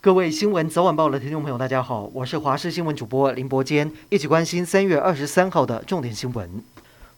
[0.00, 6.62] 各位新闻早晚报的听众朋友，大家好，我是华视新闻主播林伯坚，一起关心三月二十三号的重点新闻。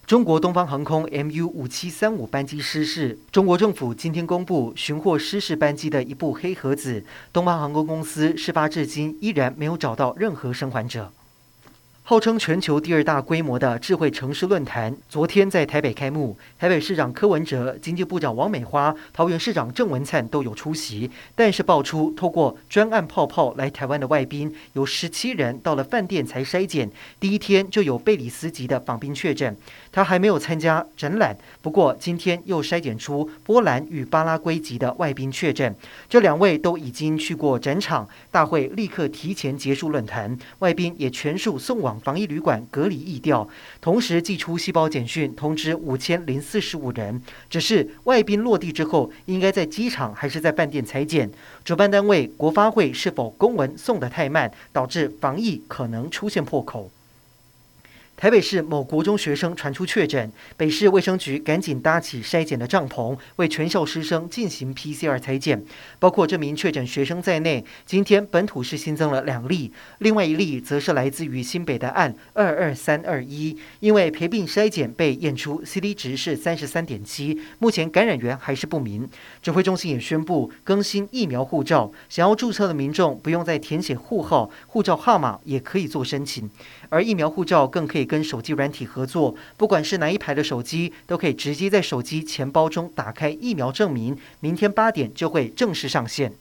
[0.06, 7.04] 中国东方航空 MU 五七三五班机失事，中国政府今天公布寻获失事班机的一部黑盒子，
[7.34, 11.12] 东方航空公司事发至今依然没有找到任何生还者。
[12.10, 16.36] 号称全球第二大规模的智慧城市论坛，昨天在台北开幕。
[16.58, 21.08] 台北市长柯文哲、经济部长王美花、桃园市长郑文灿都有出席。
[21.36, 29.56] 但是爆出透过专案泡泡来台湾的外宾有十七人，到了饭店才筛检，第一天就有贝里斯籍的访宾确诊。
[29.92, 35.72] 他还没有参加展览，不过今天又筛检出波兰与巴拉圭籍的外宾确诊。
[36.08, 41.99] 这两位都已经去过展场，大会立刻提前结束论坛，外宾也全数送往。
[42.00, 43.48] 防疫旅馆隔离疫调，
[43.80, 47.22] 同时寄出细胞简讯通知五千零四十五人。
[47.48, 51.30] 只是外宾落地之后，应该在机场还是在饭店裁剪？
[51.64, 56.90] 主办单位国发会是否公文送得太慢，导致防疫可能出现破口？
[58.20, 65.64] 台北市某国中学生传出确诊，北市卫生局赶紧搭起筛检的帐篷，为全校师生进行 PCR 裁检。
[65.98, 79.08] 包括这名确诊学生在内，今天本土是新增了两例，另外一例则是来自于新北的案二二三二一，因为陪病筛检被验出 CT 值是三十三点七，目前感染源还是不明。
[79.40, 86.50] 指挥中心也宣布更新疫苗护照，想要注册的民众不用再填写户号、护照号码，也可以做申请。
[86.90, 94.18] 而疫苗护照更可以跟手机软体合作，不管是哪一排的手机，都可以直接在手机钱包中打开疫苗证明。
[94.40, 96.32] 明天八点就会正式上线。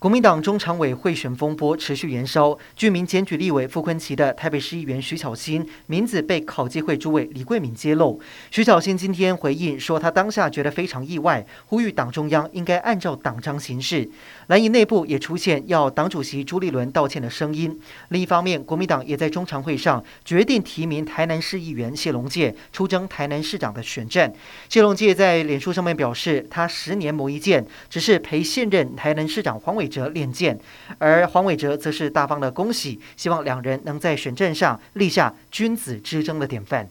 [0.00, 8.18] 国民党中常委贿选风波持续延烧，居民检举立委傅昆奇的台北市议员徐巧芯名字被考纪会主委李贵敏揭露。
[8.50, 14.08] 徐巧芯今天回应说，他当下觉得非常意外，呼吁党中央应该按照党章行事。
[14.46, 17.78] 蓝营内部也出现要党主席朱立伦道歉的声音。
[18.08, 24.32] 另一方面，国民党也在中常会上决定提名台南市议员谢龙介出征台南市长的选战。
[24.70, 30.58] 谢龙介在脸书上面表示，他十年磨一剑，只是陪现任台南市长黄伟哲练剑，
[30.98, 36.88] 而黄伟哲则是大方的恭喜，希望两人能在选战上立下君子之争的典范。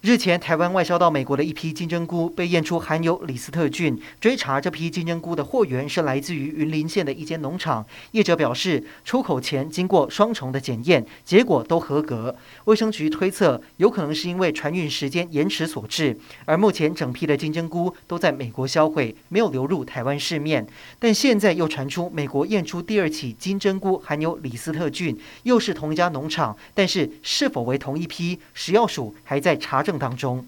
[0.00, 4.00] 日前，台湾外销到美国的一批金针菇被验出含有李斯特菌。
[4.20, 7.84] 追查这批金针菇的货源是来自于云林县的一间农场。
[8.12, 12.36] 业者表示，出口前经过双重的检验，结果都合格。
[12.66, 16.16] 卫生局推测，有可能是因为船运时间延迟所致。
[16.44, 20.64] 而目前整批的金针菇都在美国销毁，没有流入台湾市面。
[21.00, 29.88] 但现在又传出美国验出第二起金针菇含有李斯特菌，又是同一家农场，但是是否为同一批，食药署还在查证。
[29.98, 30.46] 当中，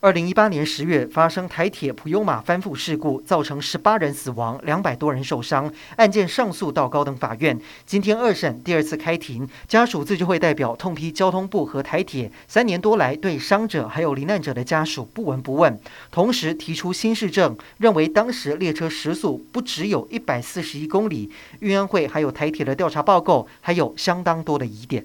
[0.00, 5.72] 二零一八年十月发生台铁普悠玛翻覆事故，造成十八人死亡，两百多人受伤。
[5.96, 15.76] 案件上诉到高等法院，今天二审第二次开庭，家属自救会代表痛批交通部和台铁三年多来对伤者还有罹难者的家属不闻不问，
[16.12, 21.28] 同时提出新事证，认为当时列车时速不只有一百四十一公里。
[21.58, 25.04] 运安会还有台铁的调查报告还有相当多的疑点。